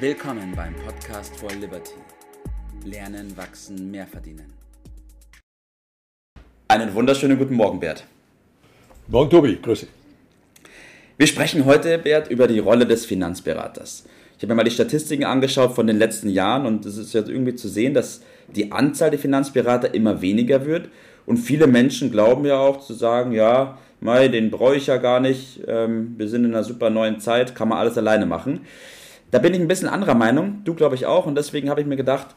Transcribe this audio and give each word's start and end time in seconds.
Willkommen 0.00 0.52
beim 0.54 0.76
Podcast 0.86 1.34
for 1.34 1.50
Liberty. 1.60 1.94
Lernen, 2.84 3.36
wachsen, 3.36 3.90
mehr 3.90 4.06
verdienen. 4.06 4.52
Einen 6.68 6.94
wunderschönen 6.94 7.36
guten 7.36 7.56
Morgen, 7.56 7.80
Bert. 7.80 8.04
Morgen, 9.08 9.28
Tobi. 9.28 9.58
Grüß 9.60 9.80
dich. 9.80 9.88
Wir 11.16 11.26
sprechen 11.26 11.64
heute, 11.64 11.98
Bert, 11.98 12.30
über 12.30 12.46
die 12.46 12.60
Rolle 12.60 12.86
des 12.86 13.06
Finanzberaters. 13.06 14.04
Ich 14.36 14.44
habe 14.44 14.52
mir 14.52 14.58
mal 14.58 14.62
die 14.62 14.70
Statistiken 14.70 15.24
angeschaut 15.24 15.74
von 15.74 15.88
den 15.88 15.98
letzten 15.98 16.28
Jahren 16.28 16.64
und 16.64 16.86
es 16.86 16.96
ist 16.96 17.12
jetzt 17.12 17.28
irgendwie 17.28 17.56
zu 17.56 17.68
sehen, 17.68 17.92
dass 17.92 18.22
die 18.54 18.70
Anzahl 18.70 19.10
der 19.10 19.18
Finanzberater 19.18 19.94
immer 19.94 20.22
weniger 20.22 20.64
wird 20.64 20.90
und 21.26 21.38
viele 21.38 21.66
Menschen 21.66 22.12
glauben 22.12 22.44
ja 22.44 22.56
auch 22.56 22.78
zu 22.78 22.94
sagen, 22.94 23.32
ja, 23.32 23.78
Mai, 24.00 24.28
den 24.28 24.52
brauche 24.52 24.76
ich 24.76 24.86
ja 24.86 24.98
gar 24.98 25.18
nicht, 25.18 25.60
ähm, 25.66 26.14
wir 26.18 26.28
sind 26.28 26.44
in 26.44 26.54
einer 26.54 26.62
super 26.62 26.88
neuen 26.88 27.18
Zeit, 27.18 27.56
kann 27.56 27.68
man 27.68 27.78
alles 27.78 27.98
alleine 27.98 28.26
machen. 28.26 28.60
Da 29.30 29.38
bin 29.38 29.54
ich 29.54 29.60
ein 29.60 29.68
bisschen 29.68 29.88
anderer 29.88 30.14
Meinung, 30.14 30.62
du 30.64 30.74
glaube 30.74 30.94
ich 30.94 31.06
auch 31.06 31.26
und 31.26 31.34
deswegen 31.34 31.68
habe 31.68 31.80
ich 31.80 31.86
mir 31.86 31.96
gedacht, 31.96 32.34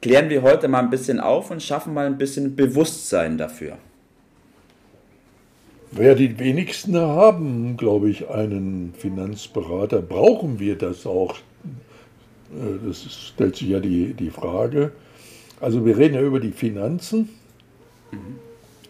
klären 0.00 0.30
wir 0.30 0.42
heute 0.42 0.68
mal 0.68 0.80
ein 0.80 0.90
bisschen 0.90 1.20
auf 1.20 1.50
und 1.50 1.62
schaffen 1.62 1.94
mal 1.94 2.06
ein 2.06 2.18
bisschen 2.18 2.54
Bewusstsein 2.54 3.38
dafür. 3.38 3.78
Wer 5.90 6.14
die 6.14 6.38
wenigsten 6.38 6.96
haben, 6.96 7.76
glaube 7.76 8.10
ich, 8.10 8.28
einen 8.28 8.92
Finanzberater. 8.96 10.02
Brauchen 10.02 10.58
wir 10.60 10.76
das 10.76 11.06
auch? 11.06 11.36
Äh, 12.52 12.86
das 12.86 13.10
stellt 13.10 13.56
sich 13.56 13.68
ja 13.68 13.80
die, 13.80 14.12
die 14.12 14.30
Frage. 14.30 14.92
Also 15.60 15.84
wir 15.84 15.96
reden 15.96 16.14
ja 16.14 16.20
über 16.20 16.40
die 16.40 16.52
Finanzen, 16.52 17.30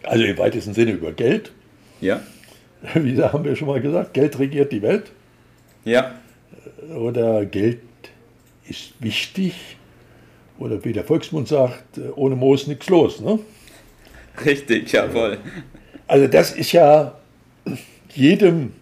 also 0.03 0.23
im 0.23 0.37
weitesten 0.37 0.73
Sinne 0.73 0.91
über 0.91 1.11
Geld. 1.11 1.51
Ja. 1.99 2.21
Wie 2.93 3.21
haben 3.21 3.43
wir 3.43 3.55
schon 3.55 3.67
mal 3.67 3.81
gesagt, 3.81 4.13
Geld 4.13 4.37
regiert 4.37 4.71
die 4.71 4.81
Welt. 4.81 5.11
Ja. 5.83 6.15
Oder 6.95 7.45
Geld 7.45 7.79
ist 8.67 8.93
wichtig. 8.99 9.77
Oder 10.57 10.83
wie 10.83 10.93
der 10.93 11.03
Volksmund 11.03 11.47
sagt, 11.47 11.99
ohne 12.15 12.35
Moos 12.35 12.67
nichts 12.67 12.89
los. 12.89 13.21
Ne? 13.21 13.39
Richtig, 14.45 14.91
jawohl. 14.91 15.37
Also 16.07 16.27
das 16.27 16.51
ist 16.51 16.71
ja 16.71 17.17
jedem 18.13 18.73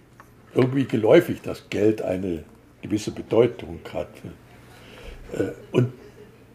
irgendwie 0.56 0.86
geläufig, 0.86 1.42
dass 1.42 1.70
Geld 1.70 2.02
eine 2.02 2.44
gewisse 2.81 3.12
Bedeutung 3.12 3.80
hat. 3.94 4.09
Äh, 5.34 5.52
und 5.72 5.94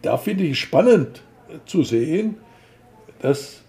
da 0.01 0.17
finde 0.17 0.43
ich 0.43 0.59
spannend 0.59 1.21
zu 1.65 1.83
sehen, 1.83 2.35
dass 3.21 3.61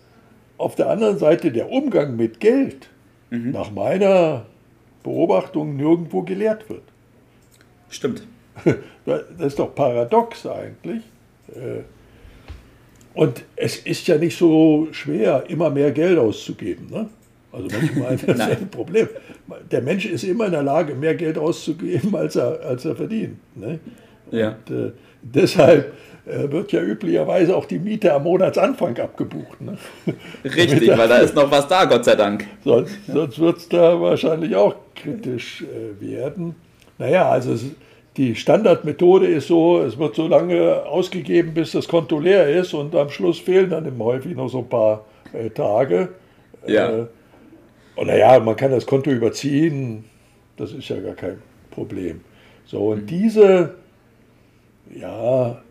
auf 0.57 0.75
der 0.75 0.89
anderen 0.89 1.19
Seite 1.19 1.53
der 1.53 1.71
Umgang 1.71 2.17
mit 2.17 2.41
Geld 2.41 2.89
mhm. 3.31 3.53
nach 3.53 3.71
meiner 3.71 4.47
Beobachtung 5.03 5.77
nirgendwo 5.77 6.23
gelehrt 6.23 6.69
wird. 6.69 6.83
Stimmt. 7.95 8.23
Das 9.07 9.49
ist 9.49 9.59
doch 9.59 9.75
paradox 9.75 10.47
eigentlich. 10.47 11.03
Äh, 11.49 11.83
und 13.13 13.43
es 13.55 13.77
ist 13.77 14.07
ja 14.09 14.17
nicht 14.17 14.39
so 14.39 14.89
schwer, 14.93 15.45
immer 15.49 15.69
mehr 15.69 15.93
Geld 15.93 16.19
auszugeben. 16.19 16.89
Ne? 16.91 17.11
Also 17.53 17.69
manchmal 17.71 18.15
ist 18.15 18.27
das 18.27 18.41
ein 18.41 18.71
Problem. 18.71 19.09
Der 19.71 19.83
Mensch 19.83 20.07
ist 20.07 20.25
immer 20.25 20.47
in 20.47 20.53
der 20.53 20.63
Lage, 20.63 20.95
mehr 20.95 21.15
Geld 21.15 21.37
auszugeben, 21.37 22.15
als 22.17 22.37
er, 22.37 22.61
als 22.63 22.85
er 22.87 22.97
verdient. 22.97 23.37
Ne? 23.57 23.79
Ja. 24.31 24.57
Und, 24.69 24.75
äh, 24.75 24.93
deshalb 25.21 25.93
äh, 26.25 26.51
wird 26.51 26.73
ja 26.73 26.81
üblicherweise 26.81 27.55
auch 27.55 27.67
die 27.67 27.79
Miete 27.79 28.13
am 28.15 28.23
Monatsanfang 28.23 28.99
abgebucht. 28.99 29.61
Ne? 29.61 29.77
Richtig, 30.45 30.89
weil 30.97 31.09
da 31.09 31.19
ist 31.19 31.35
noch 31.35 31.51
was 31.51 31.69
da, 31.69 31.85
Gott 31.85 32.07
sei 32.07 32.17
Dank. 32.17 32.47
Sonst, 32.65 32.95
sonst 33.07 33.39
wird 33.39 33.59
es 33.59 33.69
da 33.69 34.01
wahrscheinlich 34.01 34.57
auch 34.57 34.77
kritisch 34.95 35.63
äh, 35.63 36.01
werden. 36.01 36.57
Naja, 36.99 37.29
also 37.29 37.57
die 38.17 38.35
Standardmethode 38.37 39.27
ist 39.27 39.49
so, 39.49 39.81
es 39.81 39.99
wird 39.99 40.15
so 40.15 40.29
lange 40.29 40.85
ausgegeben, 40.85 41.55
bis 41.55 41.73
das 41.73 41.89
Konto 41.89 42.19
leer 42.21 42.49
ist 42.49 42.73
und 42.73 42.95
am 42.95 43.11
Schluss 43.11 43.41
fehlen 43.41 43.71
dann 43.71 43.85
immer 43.87 44.05
häufig 44.05 44.37
noch 44.37 44.49
so 44.49 44.59
ein 44.59 44.69
paar 44.69 45.05
äh, 45.33 45.51
Tage. 45.51 46.11
Ja. 46.67 46.91
Äh, 46.91 47.07
und 47.97 48.07
naja, 48.07 48.39
man 48.41 48.57
kann 48.57 48.71
das 48.71 48.87
Konto 48.87 49.11
überziehen, 49.11 50.05
das 50.57 50.73
ist 50.73 50.89
ja 50.89 51.01
gar 51.01 51.15
kein 51.15 51.39
Problem. 51.71 52.21
So, 52.67 52.91
und 52.91 53.03
mhm. 53.03 53.07
diese, 53.07 53.75
ja, 54.95 55.63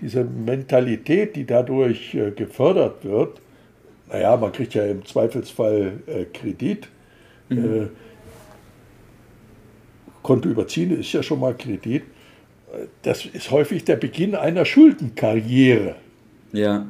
diese 0.00 0.24
Mentalität, 0.24 1.36
die 1.36 1.46
dadurch 1.46 2.14
äh, 2.14 2.32
gefördert 2.32 3.04
wird, 3.04 3.40
naja, 4.10 4.36
man 4.36 4.52
kriegt 4.52 4.74
ja 4.74 4.84
im 4.84 5.04
Zweifelsfall 5.04 6.00
äh, 6.06 6.24
Kredit. 6.24 6.88
Mhm. 7.48 7.90
Konto 10.24 10.48
überziehen 10.48 10.98
ist 10.98 11.12
ja 11.12 11.22
schon 11.22 11.38
mal 11.38 11.54
Kredit. 11.54 12.02
Das 13.02 13.24
ist 13.24 13.52
häufig 13.52 13.84
der 13.84 13.94
Beginn 13.94 14.34
einer 14.34 14.64
Schuldenkarriere. 14.64 15.94
Ja. 16.52 16.86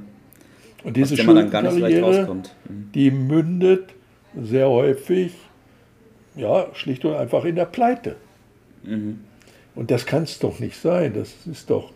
Und 0.83 0.97
diese 0.97 1.17
Schuldenkarriere, 1.19 2.35
mhm. 2.35 2.43
die 2.95 3.11
mündet 3.11 3.91
sehr 4.41 4.71
häufig, 4.71 5.33
ja, 6.37 6.69
schlicht 6.73 7.05
und 7.05 7.15
einfach 7.15 7.45
in 7.45 7.57
der 7.57 7.67
Pleite. 7.67 8.17
Mhm. 8.85 9.21
Und 9.75 9.91
das 9.91 10.07
kann 10.07 10.23
es 10.23 10.39
doch 10.39 10.61
nicht 10.61 10.81
sein. 10.81 11.13
Das 11.15 11.35
ist 11.51 11.69
doch 11.69 11.91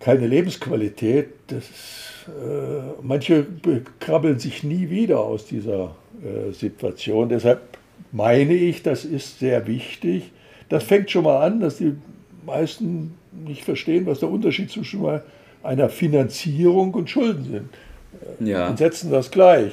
keine 0.00 0.26
Lebensqualität. 0.26 1.28
Das 1.46 1.64
äh, 2.26 3.02
manche 3.02 3.46
krabbeln 4.00 4.38
sich 4.38 4.64
nie 4.64 4.90
wieder 4.90 5.20
aus 5.20 5.46
dieser 5.46 5.94
äh, 6.22 6.52
Situation. 6.52 7.28
Deshalb 7.28 7.78
meine 8.12 8.54
ich, 8.54 8.82
das 8.82 9.04
ist 9.04 9.38
sehr 9.38 9.66
wichtig. 9.66 10.32
Das 10.68 10.84
fängt 10.84 11.10
schon 11.10 11.24
mal 11.24 11.44
an, 11.44 11.60
dass 11.60 11.78
die 11.78 11.94
meisten 12.44 13.14
nicht 13.32 13.64
verstehen, 13.64 14.06
was 14.06 14.20
der 14.20 14.30
Unterschied 14.30 14.70
zwischen 14.70 15.20
einer 15.62 15.88
Finanzierung 15.88 16.94
und 16.94 17.10
Schulden 17.10 17.44
sind. 17.44 18.48
Ja. 18.48 18.68
Und 18.68 18.78
setzen 18.78 19.10
das 19.10 19.30
gleich. 19.30 19.72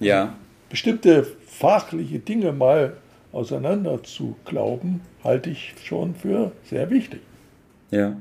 Ja. 0.00 0.34
Bestimmte 0.68 1.26
fachliche 1.46 2.18
Dinge 2.18 2.52
mal 2.52 2.94
auseinander 3.32 4.02
zu 4.02 4.36
glauben, 4.44 5.00
halte 5.22 5.50
ich 5.50 5.74
schon 5.84 6.14
für 6.14 6.52
sehr 6.64 6.90
wichtig. 6.90 7.20
Ja. 7.90 8.16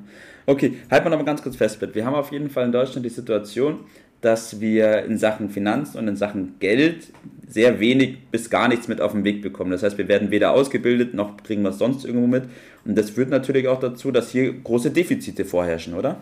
Okay, 0.45 0.77
halten 0.91 1.05
wir 1.05 1.09
noch 1.09 1.17
mal 1.17 1.25
ganz 1.25 1.41
kurz 1.41 1.55
fest, 1.55 1.79
Wir 1.93 2.05
haben 2.05 2.13
auf 2.13 2.31
jeden 2.31 2.49
Fall 2.49 2.65
in 2.65 2.71
Deutschland 2.71 3.05
die 3.05 3.09
Situation, 3.09 3.79
dass 4.25 4.59
wir 4.59 5.03
in 5.05 5.19
Sachen 5.19 5.51
Finanzen 5.51 5.99
und 5.99 6.07
in 6.07 6.15
Sachen 6.15 6.55
Geld 6.59 7.13
sehr 7.47 7.79
wenig 7.79 8.17
bis 8.31 8.49
gar 8.49 8.67
nichts 8.67 8.87
mit 8.87 8.99
auf 8.99 9.11
den 9.11 9.23
Weg 9.23 9.43
bekommen. 9.43 9.69
Das 9.69 9.83
heißt, 9.83 9.99
wir 9.99 10.07
werden 10.07 10.31
weder 10.31 10.51
ausgebildet, 10.51 11.13
noch 11.13 11.37
kriegen 11.37 11.61
wir 11.61 11.69
es 11.69 11.77
sonst 11.77 12.05
irgendwo 12.05 12.25
mit. 12.25 12.45
Und 12.85 12.97
das 12.97 13.11
führt 13.11 13.29
natürlich 13.29 13.67
auch 13.67 13.79
dazu, 13.79 14.11
dass 14.11 14.31
hier 14.31 14.51
große 14.51 14.89
Defizite 14.89 15.45
vorherrschen, 15.45 15.93
oder? 15.93 16.17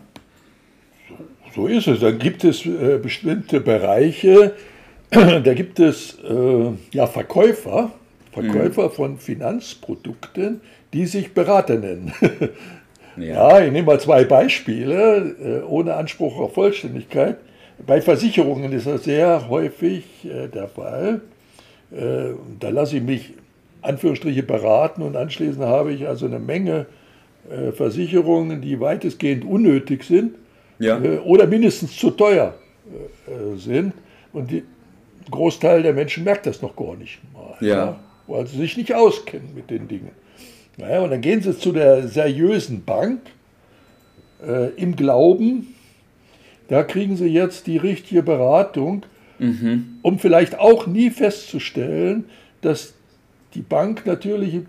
So 1.55 1.67
ist 1.67 1.87
es. 1.87 2.01
Dann 2.01 2.19
gibt 2.19 2.43
es 2.43 2.65
äh, 2.65 2.99
bestimmte 3.01 3.61
Bereiche, 3.61 4.51
da 5.09 5.53
gibt 5.53 5.79
es 5.79 6.17
äh, 6.29 6.71
ja 6.91 7.07
Verkäufer, 7.07 7.93
Verkäufer 8.33 8.89
mhm. 8.89 8.91
von 8.91 9.17
Finanzprodukten, 9.17 10.59
die 10.91 11.05
sich 11.05 11.33
Berater 11.33 11.77
nennen. 11.77 12.11
ja. 13.15 13.23
ja. 13.23 13.65
ich 13.65 13.71
nehme 13.71 13.85
mal 13.85 13.99
zwei 14.01 14.25
Beispiele, 14.25 15.35
äh, 15.41 15.65
ohne 15.65 15.93
Anspruch 15.93 16.37
auf 16.37 16.55
Vollständigkeit. 16.55 17.37
Bei 17.85 18.01
Versicherungen 18.01 18.71
ist 18.71 18.87
das 18.87 19.03
sehr 19.03 19.49
häufig 19.49 20.05
äh, 20.23 20.47
der 20.47 20.67
Fall. 20.67 21.21
Äh, 21.91 22.35
da 22.59 22.69
lasse 22.69 22.97
ich 22.97 23.03
mich 23.03 23.33
Anführungsstriche 23.81 24.43
beraten 24.43 25.01
und 25.01 25.15
anschließend 25.17 25.65
habe 25.65 25.91
ich 25.91 26.07
also 26.07 26.25
eine 26.25 26.39
Menge 26.39 26.85
äh, 27.49 27.71
Versicherungen, 27.71 28.61
die 28.61 28.79
weitestgehend 28.79 29.43
unnötig 29.43 30.03
sind 30.03 30.35
ja. 30.79 30.99
Oder 31.23 31.45
mindestens 31.47 31.95
zu 31.95 32.09
teuer 32.09 32.55
sind. 33.55 33.93
Und 34.33 34.51
die 34.51 34.63
Großteil 35.29 35.83
der 35.83 35.93
Menschen 35.93 36.23
merkt 36.25 36.45
das 36.45 36.61
noch 36.61 36.75
gar 36.75 36.95
nicht 36.95 37.19
mal. 37.31 37.55
Ja. 37.61 37.67
ja 37.67 37.99
weil 38.27 38.47
sie 38.47 38.57
sich 38.57 38.75
nicht 38.75 38.93
auskennen 38.93 39.53
mit 39.53 39.69
den 39.69 39.87
Dingen. 39.87 40.09
Naja, 40.77 41.01
und 41.01 41.11
dann 41.11 41.21
gehen 41.21 41.41
sie 41.41 41.57
zu 41.57 41.71
der 41.71 42.07
seriösen 42.07 42.83
Bank 42.83 43.21
im 44.75 44.95
Glauben, 44.95 45.73
da 46.67 46.83
kriegen 46.83 47.15
Sie 47.15 47.27
jetzt 47.27 47.67
die 47.67 47.77
richtige 47.77 48.23
Beratung, 48.23 49.05
mhm. 49.39 49.97
um 50.01 50.19
vielleicht 50.19 50.59
auch 50.59 50.87
nie 50.87 51.09
festzustellen, 51.09 52.25
dass 52.61 52.93
die 53.53 53.61
Bank 53.61 54.05
natürlich 54.05 54.61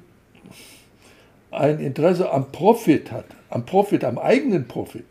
ein 1.50 1.79
Interesse 1.79 2.31
am 2.31 2.50
Profit 2.50 3.12
hat, 3.12 3.26
am 3.49 3.64
Profit, 3.64 4.05
am 4.05 4.19
eigenen 4.19 4.67
Profit. 4.67 5.05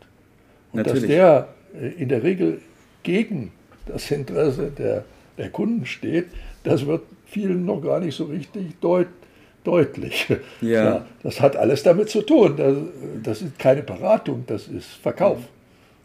Und 0.72 0.78
natürlich. 0.78 1.02
dass 1.02 1.08
der 1.08 1.48
äh, 1.80 1.88
in 2.00 2.08
der 2.08 2.22
Regel 2.22 2.60
gegen 3.02 3.52
das 3.86 4.10
Interesse 4.10 4.70
der, 4.70 5.04
der 5.38 5.50
Kunden 5.50 5.86
steht, 5.86 6.26
das 6.62 6.86
wird 6.86 7.02
vielen 7.26 7.64
noch 7.64 7.80
gar 7.80 8.00
nicht 8.00 8.14
so 8.14 8.24
richtig 8.24 8.78
deut, 8.80 9.08
deutlich. 9.64 10.28
Ja. 10.28 10.36
ja. 10.68 11.06
Das 11.22 11.40
hat 11.40 11.56
alles 11.56 11.82
damit 11.82 12.10
zu 12.10 12.22
tun. 12.22 12.56
Das, 12.56 12.76
das 13.22 13.42
ist 13.42 13.58
keine 13.58 13.82
Beratung, 13.82 14.44
das 14.46 14.68
ist 14.68 14.86
Verkauf. 14.86 15.38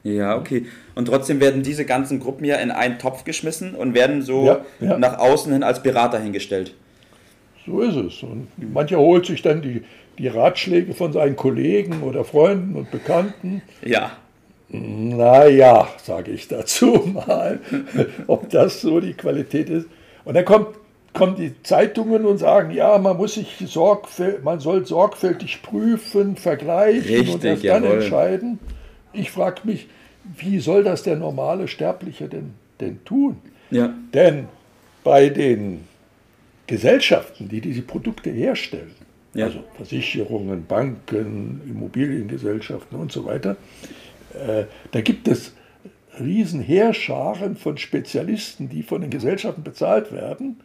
Ja, 0.04 0.38
okay. 0.38 0.66
Und 0.96 1.06
trotzdem 1.06 1.40
werden 1.42 1.64
diese 1.64 1.86
ganzen 1.86 2.20
Gruppen 2.20 2.46
ja 2.46 2.56
in 2.58 2.72
einen 2.72 3.00
Topf 3.00 3.24
geschmissen 3.24 3.76
und 3.76 3.94
werden 3.94 4.22
so 4.22 4.46
ja, 4.46 4.66
ja. 4.80 4.98
nach 4.98 5.18
außen 5.18 5.52
hin 5.52 5.64
als 5.64 5.84
Berater 5.84 6.20
hingestellt. 6.20 6.74
So 7.66 7.82
ist 7.82 7.96
es. 7.96 8.24
Und 8.24 8.48
mancher 8.74 8.98
holt 8.98 9.26
sich 9.26 9.42
dann 9.42 9.62
die, 9.62 9.84
die 10.18 10.28
Ratschläge 10.28 10.94
von 10.94 11.14
seinen 11.14 11.36
Kollegen 11.36 12.02
oder 12.04 12.24
Freunden 12.24 12.76
und 12.76 12.92
Bekannten. 12.92 13.62
Ja. 13.84 14.12
Naja, 14.70 15.88
sage 15.98 16.32
ich 16.32 16.48
dazu 16.48 16.86
mal, 17.28 17.60
ob 18.28 18.50
das 18.50 18.82
so 18.82 19.00
die 19.00 19.14
Qualität 19.14 19.70
ist. 19.70 19.88
Und 20.26 20.36
dann 20.36 20.46
kommt, 20.46 20.68
kommen 21.14 21.36
die 21.36 21.62
Zeitungen 21.64 22.26
und 22.26 22.38
sagen, 22.38 22.72
ja, 22.72 22.98
man 22.98 23.18
muss 23.18 23.34
sich 23.34 23.58
sorgfältig, 23.66 24.44
man 24.44 24.60
soll 24.60 24.86
sorgfältig 24.86 25.62
prüfen, 25.62 26.36
vergleichen 26.36 27.02
Richtig, 27.02 27.34
und 27.34 27.44
das 27.44 27.62
dann 27.62 27.84
jawohl. 27.84 27.98
entscheiden. 27.98 28.60
Ich 29.14 29.32
frage 29.32 29.62
mich, 29.64 29.88
wie 30.38 30.60
soll 30.60 30.84
das 30.84 31.04
der 31.04 31.16
normale 31.16 31.68
Sterbliche 31.68 32.28
denn, 32.28 32.54
denn 32.80 33.04
tun? 33.06 33.38
Ja. 33.72 33.94
Denn 34.14 34.48
bei 35.04 35.30
den 35.30 35.86
Gesellschaften, 36.68 37.50
die 37.50 37.62
diese 37.62 37.82
Produkte 37.82 38.30
herstellen, 38.30 38.94
Ja. 39.34 39.46
also 39.46 39.64
Versicherungen, 39.76 40.66
Banken, 40.66 41.62
Immobiliengesellschaften 41.68 43.00
und 43.00 43.12
so 43.12 43.26
weiter, 43.26 43.56
äh, 44.34 44.66
da 44.92 45.02
gibt 45.02 45.28
es 45.28 45.54
riesen 46.20 46.62
Heerscharen 46.62 47.56
von 47.56 47.78
Spezialisten, 47.78 48.70
die 48.70 48.84
von 48.84 49.02
den 49.02 49.10
Gesellschaften 49.10 49.64
bezahlt 49.64 50.12
werden, 50.12 50.60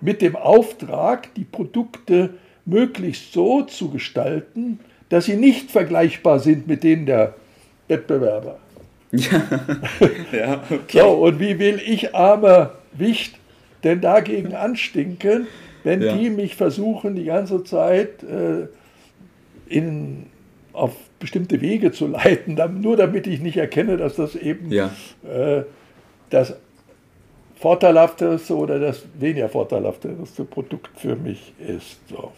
mit 0.00 0.22
dem 0.22 0.36
Auftrag, 0.36 1.34
die 1.34 1.44
Produkte 1.44 2.30
möglichst 2.64 3.32
so 3.32 3.62
zu 3.62 3.90
gestalten, 3.90 4.78
dass 5.08 5.24
sie 5.26 5.36
nicht 5.36 5.70
vergleichbar 5.70 6.38
sind 6.38 6.68
mit 6.68 6.84
denen 6.84 7.04
der 7.06 7.34
Wettbewerber. 7.90 8.56
Ja, 10.32 10.62
okay. 10.70 11.00
So, 11.00 11.08
und 11.08 11.40
wie 11.40 11.58
will 11.58 11.80
ich, 11.84 12.14
armer 12.14 12.72
Wicht, 12.92 13.34
denn 13.82 14.00
dagegen 14.00 14.54
anstinken, 14.54 15.46
wenn 15.84 16.00
Ja. 16.02 16.16
die 16.16 16.30
mich 16.30 16.54
versuchen, 16.56 17.16
die 17.16 17.24
ganze 17.24 17.64
Zeit 17.64 18.22
äh, 18.22 18.68
in, 19.68 20.26
auf 20.72 20.92
bestimmte 21.18 21.60
Wege 21.60 21.90
zu 21.92 22.06
leiten, 22.06 22.54
dann, 22.56 22.80
nur 22.80 22.96
damit 22.96 23.26
ich 23.26 23.40
nicht 23.40 23.56
erkenne, 23.56 23.96
dass 23.96 24.16
das 24.16 24.36
eben 24.36 24.70
Ja. 24.70 24.90
äh, 25.28 25.64
das 26.30 26.54
vorteilhafteste 27.56 28.56
oder 28.56 28.78
das 28.78 29.04
weniger 29.18 29.48
vorteilhafteste 29.48 30.44
Produkt 30.44 30.90
für 30.98 31.16
mich 31.16 31.52
ist. 31.58 31.98
So. 32.08 32.32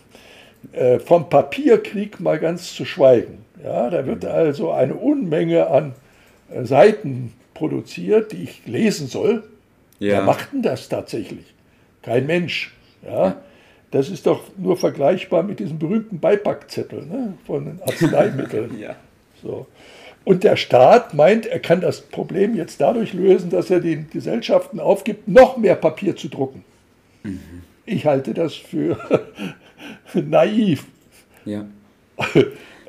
Äh, 0.73 1.01
vom 1.01 1.29
Papierkrieg 1.29 2.21
mal 2.21 2.39
ganz 2.39 2.73
zu 2.75 2.85
schweigen. 2.85 3.45
Ja, 3.65 3.91
da 3.91 4.07
wird 4.07 4.25
also 4.25 4.71
eine 4.71 4.95
Unmenge 4.95 5.67
an 5.67 5.93
äh, 6.53 6.65
Seiten 6.65 7.33
produziert, 7.55 8.33
die 8.33 8.45
ich 8.45 8.63
lesen 8.67 9.09
soll. 9.09 9.43
Wer 9.99 10.19
Ja. 10.19 10.23
macht 10.23 10.53
denn 10.53 10.63
das 10.63 10.89
tatsächlich? 10.89 11.53
Kein 12.03 12.27
Mensch. 12.27 12.73
Ja? 13.07 13.43
Das 13.91 14.09
ist 14.09 14.27
doch 14.27 14.45
nur 14.57 14.77
vergleichbar 14.77 15.43
mit 15.43 15.59
diesem 15.59 15.79
berühmten 15.79 16.19
Beipackzettel 16.21 17.05
ne? 17.07 17.35
von 17.47 17.65
den 17.67 17.83
Arzneimitteln. 17.83 18.77
Ja. 18.79 18.97
So. 19.43 19.67
Und 20.25 20.45
der 20.45 20.55
Staat 20.57 21.15
meint, 21.15 21.47
er 21.47 21.59
kann 21.59 21.81
das 21.81 22.01
Problem 22.01 22.55
jetzt 22.55 22.81
dadurch 22.81 23.13
lösen, 23.13 23.51
dass 23.51 23.69
er 23.71 23.81
den 23.81 24.09
Gesellschaften 24.11 24.79
aufgibt, 24.79 25.27
noch 25.27 25.57
mehr 25.57 25.75
Papier 25.75 26.15
zu 26.17 26.29
drucken. 26.29 26.65
Ich 27.85 28.07
halte 28.07 28.33
das 28.33 28.55
für 28.55 28.97
naiv. 30.15 30.85
Ja. 31.45 31.67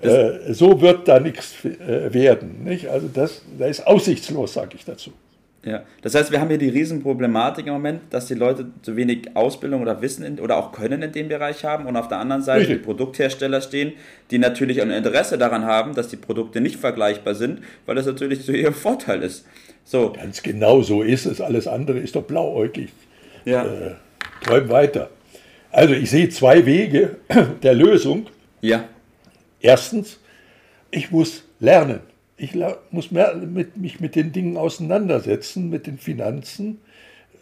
Äh, 0.01 0.51
so 0.53 0.81
wird 0.81 1.07
da 1.07 1.21
nichts 1.21 1.63
äh, 1.63 2.13
werden. 2.13 2.65
Nicht? 2.65 2.89
Also 2.89 3.07
das, 3.07 3.41
das 3.57 3.69
ist 3.69 3.87
aussichtslos, 3.87 4.53
sage 4.53 4.71
ich 4.75 4.83
dazu. 4.83 5.13
Ja, 5.63 5.83
das 6.01 6.13
heißt, 6.13 6.29
wir 6.29 6.41
haben 6.41 6.49
hier 6.49 6.57
die 6.57 6.67
Riesenproblematik 6.67 7.67
im 7.67 7.71
Moment, 7.73 8.01
dass 8.09 8.25
die 8.25 8.33
Leute 8.33 8.65
zu 8.81 8.97
wenig 8.97 9.33
Ausbildung 9.33 9.81
oder 9.81 10.01
Wissen 10.01 10.25
in, 10.25 10.41
oder 10.41 10.57
auch 10.57 10.73
Können 10.73 11.01
in 11.03 11.13
dem 11.13 11.29
Bereich 11.29 11.63
haben 11.63 11.85
und 11.85 11.95
auf 11.95 12.09
der 12.09 12.17
anderen 12.17 12.41
Seite 12.41 12.61
Richtig. 12.61 12.79
die 12.79 12.83
Produkthersteller 12.83 13.61
stehen, 13.61 13.93
die 14.29 14.39
natürlich 14.39 14.81
ein 14.81 14.91
Interesse 14.91 15.37
daran 15.37 15.63
haben, 15.63 15.95
dass 15.95 16.09
die 16.09 16.17
Produkte 16.17 16.59
nicht 16.59 16.75
vergleichbar 16.75 17.33
sind, 17.33 17.61
weil 17.85 17.95
das 17.95 18.05
natürlich 18.05 18.43
zu 18.43 18.51
ihrem 18.51 18.73
Vorteil 18.73 19.23
ist. 19.23 19.45
So, 19.85 20.11
Ganz 20.11 20.43
genau 20.43 20.81
so 20.81 21.01
ist 21.01 21.25
es. 21.25 21.39
Alles 21.39 21.65
andere 21.67 21.99
ist 21.99 22.17
doch 22.17 22.23
blauäugig. 22.23 22.89
ja, 23.45 23.63
Äh, 23.63 23.91
träum 24.43 24.67
weiter. 24.67 25.09
Also 25.73 25.95
ich 25.95 26.09
sehe 26.11 26.29
zwei 26.29 26.65
Wege 26.65 27.17
der 27.63 27.73
Lösung. 27.73 28.27
ja, 28.61 28.85
Erstens, 29.59 30.19
ich 30.91 31.09
muss 31.11 31.43
lernen. 31.59 32.01
Ich 32.37 32.51
muss 32.91 33.11
mit, 33.11 33.77
mich 33.77 33.99
mit 33.99 34.15
den 34.15 34.31
Dingen 34.31 34.57
auseinandersetzen, 34.57 35.69
mit 35.69 35.87
den 35.87 35.97
Finanzen. 35.97 36.79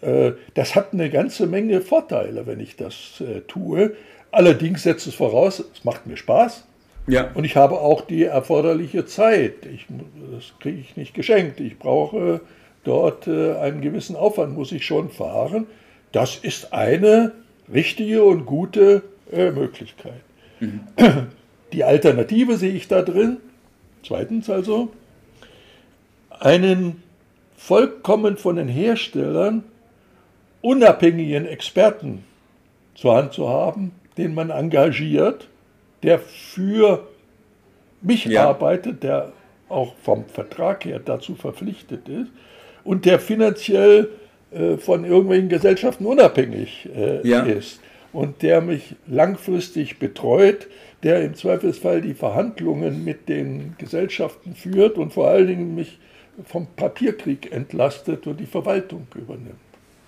Äh, 0.02 0.34
Das 0.54 0.76
hat 0.76 0.94
eine 0.94 1.10
ganze 1.10 1.48
Menge 1.48 1.82
Vorteile, 1.82 2.46
wenn 2.46 2.60
ich 2.60 2.76
das 2.76 3.22
äh, 3.22 3.42
tue. 3.42 3.96
Allerdings 4.32 4.84
setzt 4.84 5.08
es 5.08 5.16
voraus, 5.16 5.64
es 5.74 5.84
macht 5.84 6.08
mir 6.08 6.16
Spaß 6.18 6.66
ja, 7.08 7.32
und 7.34 7.44
ich 7.44 7.56
habe 7.56 7.80
auch 7.80 8.02
die 8.02 8.24
erforderliche 8.24 9.06
Zeit. 9.06 9.66
Ich, 9.74 9.88
das 10.32 10.54
kriege 10.60 10.80
ich 10.80 10.96
nicht 10.96 11.14
geschenkt. 11.14 11.60
Ich 11.60 11.78
brauche 11.80 12.40
dort 12.84 13.28
äh, 13.28 13.56
einen 13.56 13.82
gewissen 13.82 14.16
Aufwand, 14.16 14.56
muss 14.56 14.72
ich 14.72 14.86
schon 14.86 15.10
fahren. 15.10 15.68
Das 16.12 16.38
ist 16.38 16.72
eine 16.74 17.32
richtige 17.74 18.24
und 18.24 18.46
gute 18.46 19.04
äh, 19.32 19.52
Möglichkeit. 19.52 20.22
Die 21.74 21.84
Alternative 21.84 22.58
sehe 22.58 22.74
ich 22.74 22.88
da 22.88 23.02
drin. 23.02 23.38
Zweitens 24.06 24.50
also, 24.50 24.92
einen 26.40 27.02
vollkommen 27.58 28.38
von 28.38 28.56
den 28.56 28.68
Herstellern 28.68 29.64
unabhängigen 30.62 31.46
Experten 31.46 32.24
zur 32.96 33.16
Hand 33.16 33.34
zu 33.34 33.50
haben, 33.50 33.92
den 34.18 34.34
man 34.34 34.50
engagiert, 34.50 35.48
der 36.04 36.20
für 36.20 37.08
mich 38.02 38.26
Ja. 38.26 38.50
arbeitet, 38.50 39.04
der 39.04 39.32
auch 39.70 39.96
vom 40.04 40.26
Vertrag 40.26 40.86
her 40.86 41.00
dazu 41.04 41.36
verpflichtet 41.36 42.10
ist 42.10 42.32
und 42.84 43.06
der 43.06 43.20
finanziell 43.20 44.10
äh, 44.52 44.78
von 44.78 45.06
irgendwelchen 45.06 45.50
Gesellschaften 45.50 46.06
unabhängig 46.06 46.90
äh, 46.96 47.28
Ja. 47.28 47.44
ist 47.44 47.80
und 48.14 48.42
der 48.42 48.62
mich 48.62 48.96
langfristig 49.08 49.98
betreut, 50.00 50.68
der 51.04 51.22
im 51.24 51.34
Zweifelsfall 51.36 52.02
die 52.02 52.14
Verhandlungen 52.14 53.04
mit 53.04 53.30
den 53.30 53.76
Gesellschaften 53.78 54.56
führt 54.56 54.98
und 54.98 55.14
vor 55.14 55.30
allen 55.30 55.48
Dingen 55.48 55.76
mich 55.76 55.98
vom 56.46 56.68
Papierkrieg 56.76 57.52
entlastet 57.52 58.28
und 58.28 58.40
die 58.40 58.46
Verwaltung 58.46 59.08
übernimmt. 59.16 59.56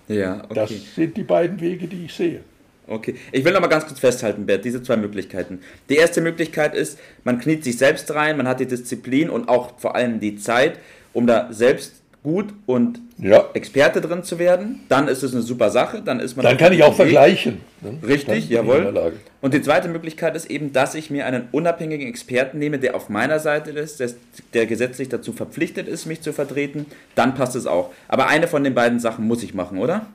ja, 0.08 0.44
okay. 0.44 0.54
Das 0.54 0.70
sind 0.94 1.16
die 1.16 1.22
beiden 1.24 1.60
Wege, 1.60 1.86
die 1.86 2.04
ich 2.06 2.12
sehe. 2.14 2.40
Okay, 2.86 3.14
ich 3.32 3.42
will 3.44 3.52
noch 3.54 3.60
mal 3.62 3.68
ganz 3.68 3.86
kurz 3.86 3.98
festhalten, 3.98 4.44
Bert, 4.44 4.64
diese 4.64 4.82
zwei 4.82 4.96
Möglichkeiten. 4.98 5.60
Die 5.88 5.96
erste 5.96 6.20
Möglichkeit 6.20 6.74
ist, 6.74 6.98
man 7.24 7.38
kniet 7.38 7.64
sich 7.64 7.78
selbst 7.78 8.12
rein, 8.14 8.36
man 8.36 8.46
hat 8.46 8.60
die 8.60 8.66
Disziplin 8.66 9.30
und 9.30 9.48
auch 9.48 9.78
vor 9.78 9.96
allem 9.96 10.20
die 10.20 10.36
Zeit, 10.36 10.78
um 11.14 11.26
da 11.26 11.50
selbst 11.50 12.02
gut 12.24 12.46
und 12.66 13.00
Ja. 13.18 13.44
Experte 13.54 14.00
drin 14.00 14.24
zu 14.24 14.38
werden. 14.40 14.80
Dann 14.88 15.06
ist 15.08 15.22
es 15.22 15.32
eine 15.34 15.42
super 15.42 15.70
Sache, 15.70 16.00
dann 16.02 16.18
ist 16.18 16.36
man 16.36 16.44
Dann 16.44 16.56
kann 16.56 16.72
ich 16.72 16.82
auch 16.82 16.88
Weg. 16.88 16.96
vergleichen. 16.96 17.60
ne? 17.82 17.98
Richtig, 18.04 18.38
ich 18.38 18.48
jawohl. 18.48 19.12
Und 19.42 19.54
die 19.54 19.60
zweite 19.62 19.88
Möglichkeit 19.88 20.34
ist 20.34 20.50
eben, 20.50 20.72
dass 20.72 20.94
ich 20.96 21.10
mir 21.10 21.26
einen 21.26 21.48
unabhängigen 21.52 22.08
Experten 22.08 22.58
nehme, 22.58 22.78
der 22.78 22.96
auf 22.96 23.08
meiner 23.10 23.38
Seite 23.40 23.70
ist, 23.70 24.00
der, 24.00 24.10
der 24.54 24.66
gesetzlich 24.66 25.10
dazu 25.10 25.32
verpflichtet 25.34 25.86
ist, 25.86 26.06
mich 26.06 26.22
zu 26.22 26.32
vertreten. 26.32 26.86
Dann 27.14 27.34
passt 27.34 27.54
es 27.56 27.66
auch. 27.66 27.90
Aber 28.08 28.26
eine 28.26 28.48
von 28.48 28.64
den 28.64 28.74
beiden 28.74 28.98
Sachen 29.00 29.26
muss 29.28 29.42
ich 29.42 29.52
machen, 29.54 29.78
oder? 29.78 30.06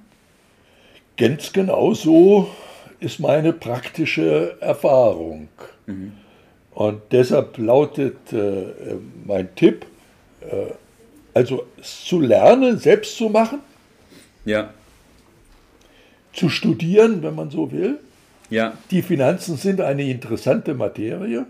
Ganz 1.15 1.53
genau 1.53 1.93
so 1.93 2.49
ist 2.99 3.19
meine 3.19 3.53
praktische 3.53 4.57
Erfahrung. 4.61 5.47
Und 6.71 7.01
deshalb 7.11 7.57
lautet 7.59 8.17
äh, 8.33 8.63
mein 9.25 9.53
Tipp, 9.55 9.85
äh, 10.41 10.71
also 11.39 11.63
zu 11.81 12.19
lernen, 12.19 12.77
selbst 12.79 13.15
zu 13.15 13.29
machen, 13.29 13.59
Ja, 14.45 14.73
zu 16.33 16.49
studieren, 16.49 17.23
wenn 17.23 17.33
man 17.35 17.49
so 17.49 17.71
will. 17.71 17.97
ja, 18.49 18.73
Die 18.91 19.01
Finanzen 19.01 19.55
sind 19.55 19.79
eine 19.81 20.03
interessante 20.03 20.73
Materie. 20.73 21.45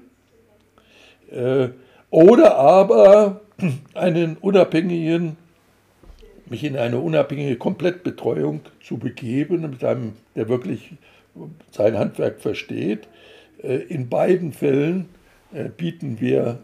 Äh, 1.31 1.69
oder 2.11 2.55
aber 2.55 3.41
einen 3.95 4.37
unabhängigen, 4.37 5.37
mich 6.45 6.63
in 6.63 6.77
eine 6.77 6.99
unabhängige 6.99 7.55
Komplettbetreuung 7.57 8.61
zu 8.83 8.97
begeben, 8.97 9.61
mit 9.69 9.83
einem, 9.83 10.13
der 10.35 10.49
wirklich 10.49 10.91
sein 11.71 11.97
Handwerk 11.97 12.41
versteht. 12.41 13.07
Äh, 13.63 13.77
In 13.89 14.07
beiden 14.07 14.53
Fällen 14.53 15.09
äh, 15.51 15.67
bieten 15.69 16.19
wir 16.21 16.59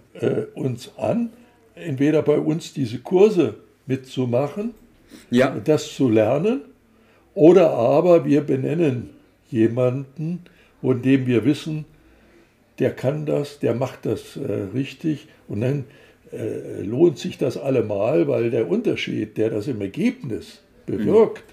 uns 0.56 0.92
an, 0.98 1.32
entweder 1.76 2.22
bei 2.22 2.40
uns 2.40 2.74
diese 2.74 3.00
Kurse 3.00 3.56
mitzumachen, 3.86 4.74
ja, 5.30 5.56
das 5.64 5.94
zu 5.94 6.10
lernen, 6.10 6.62
oder 7.34 7.72
aber 7.72 8.26
wir 8.26 8.42
benennen 8.42 9.10
jemanden, 9.50 10.42
von 10.82 11.02
dem 11.02 11.28
wir 11.28 11.46
wissen, 11.46 11.86
der 12.80 12.92
kann 12.92 13.26
das, 13.26 13.60
der 13.60 13.74
macht 13.74 14.06
das 14.06 14.38
äh, 14.38 14.68
richtig. 14.74 15.28
Und 15.48 15.62
dann 15.62 15.86
äh, 16.32 16.82
lohnt 16.82 17.18
sich 17.18 17.38
das 17.38 17.58
allemal, 17.58 18.28
weil 18.28 18.50
der 18.52 18.70
Unterschied, 18.70 19.38
der 19.38 19.50
das 19.50 19.68
im 19.68 19.82
Ergebnis 19.82 20.62
bewirkt 20.86 21.44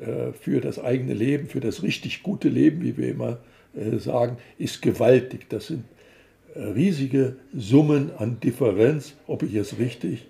äh, 0.00 0.32
für 0.32 0.60
das 0.60 0.78
eigene 0.78 1.14
Leben, 1.14 1.48
für 1.48 1.60
das 1.60 1.82
richtig 1.82 2.22
gute 2.22 2.48
Leben, 2.48 2.82
wie 2.82 2.96
wir 2.96 3.08
immer 3.08 3.38
äh, 3.74 3.98
sagen, 3.98 4.36
ist 4.58 4.82
gewaltig. 4.82 5.46
Das 5.48 5.68
sind 5.68 5.84
riesige 6.54 7.36
Summen 7.54 8.10
an 8.16 8.38
Differenz, 8.40 9.14
ob 9.26 9.42
ich 9.42 9.54
es 9.54 9.78
richtig 9.78 10.26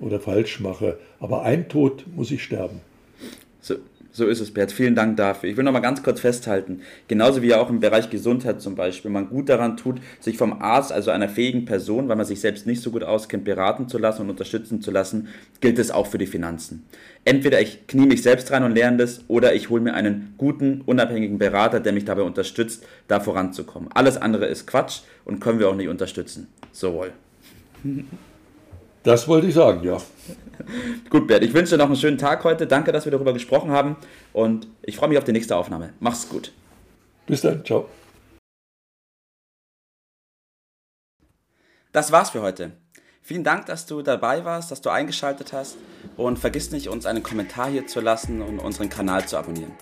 oder 0.00 0.20
falsch 0.20 0.60
mache. 0.60 0.98
Aber 1.20 1.42
ein 1.42 1.68
Tod 1.68 2.04
muss 2.14 2.30
ich 2.30 2.42
sterben. 2.42 2.80
So, 3.60 3.76
so 4.12 4.26
ist 4.26 4.40
es, 4.40 4.52
Bert. 4.52 4.70
Vielen 4.72 4.94
Dank 4.94 5.16
dafür. 5.16 5.48
Ich 5.48 5.56
will 5.56 5.64
noch 5.64 5.72
mal 5.72 5.80
ganz 5.80 6.02
kurz 6.02 6.20
festhalten, 6.20 6.82
genauso 7.08 7.42
wie 7.42 7.54
auch 7.54 7.70
im 7.70 7.80
Bereich 7.80 8.10
Gesundheit 8.10 8.60
zum 8.60 8.74
Beispiel, 8.74 9.10
man 9.10 9.30
gut 9.30 9.48
daran 9.48 9.76
tut, 9.76 10.00
sich 10.20 10.36
vom 10.36 10.60
Arzt, 10.60 10.92
also 10.92 11.10
einer 11.10 11.28
fähigen 11.28 11.64
Person, 11.64 12.08
weil 12.08 12.16
man 12.16 12.26
sich 12.26 12.40
selbst 12.40 12.66
nicht 12.66 12.82
so 12.82 12.90
gut 12.90 13.02
auskennt, 13.02 13.44
beraten 13.44 13.88
zu 13.88 13.98
lassen 13.98 14.22
und 14.22 14.30
unterstützen 14.30 14.82
zu 14.82 14.90
lassen, 14.90 15.28
gilt 15.60 15.78
es 15.78 15.90
auch 15.90 16.06
für 16.06 16.18
die 16.18 16.26
Finanzen. 16.26 16.84
Entweder 17.24 17.60
ich 17.60 17.86
knie 17.86 18.06
mich 18.06 18.22
selbst 18.22 18.50
rein 18.50 18.64
und 18.64 18.74
lerne 18.74 18.98
das, 18.98 19.22
oder 19.28 19.54
ich 19.54 19.70
hole 19.70 19.80
mir 19.80 19.94
einen 19.94 20.34
guten, 20.36 20.82
unabhängigen 20.84 21.38
Berater, 21.38 21.80
der 21.80 21.92
mich 21.92 22.04
dabei 22.04 22.22
unterstützt, 22.22 22.84
da 23.08 23.20
voranzukommen. 23.20 23.90
Alles 23.92 24.16
andere 24.16 24.46
ist 24.46 24.66
Quatsch 24.66 25.00
und 25.24 25.40
können 25.40 25.58
wir 25.58 25.68
auch 25.68 25.76
nicht 25.76 25.88
unterstützen. 25.88 26.48
So 26.72 26.92
wohl. 26.94 27.12
Das 29.02 29.26
wollte 29.26 29.48
ich 29.48 29.54
sagen, 29.54 29.82
ja. 29.82 29.98
Gut, 31.10 31.26
Bert, 31.26 31.42
ich 31.42 31.52
wünsche 31.54 31.72
dir 31.72 31.78
noch 31.78 31.86
einen 31.86 31.96
schönen 31.96 32.18
Tag 32.18 32.44
heute. 32.44 32.66
Danke, 32.66 32.92
dass 32.92 33.04
wir 33.04 33.12
darüber 33.12 33.32
gesprochen 33.32 33.70
haben 33.70 33.96
und 34.32 34.68
ich 34.82 34.96
freue 34.96 35.08
mich 35.08 35.18
auf 35.18 35.24
die 35.24 35.32
nächste 35.32 35.56
Aufnahme. 35.56 35.92
Mach's 36.00 36.28
gut. 36.28 36.52
Bis 37.26 37.40
dann, 37.40 37.64
ciao. 37.64 37.88
Das 41.92 42.12
war's 42.12 42.30
für 42.30 42.42
heute. 42.42 42.72
Vielen 43.20 43.44
Dank, 43.44 43.66
dass 43.66 43.86
du 43.86 44.02
dabei 44.02 44.44
warst, 44.44 44.70
dass 44.70 44.80
du 44.80 44.90
eingeschaltet 44.90 45.52
hast 45.52 45.76
und 46.16 46.38
vergiss 46.38 46.70
nicht, 46.70 46.88
uns 46.88 47.06
einen 47.06 47.22
Kommentar 47.22 47.68
hier 47.68 47.86
zu 47.86 48.00
lassen 48.00 48.40
und 48.40 48.58
unseren 48.58 48.88
Kanal 48.88 49.26
zu 49.26 49.36
abonnieren. 49.36 49.72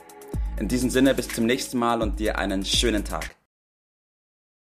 In 0.58 0.68
diesem 0.68 0.90
Sinne, 0.90 1.14
bis 1.14 1.28
zum 1.28 1.46
nächsten 1.46 1.78
Mal 1.78 2.02
und 2.02 2.20
dir 2.20 2.36
einen 2.36 2.64
schönen 2.64 3.04
Tag. 3.04 3.30